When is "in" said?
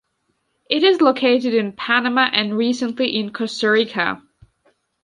1.53-1.73, 3.15-3.31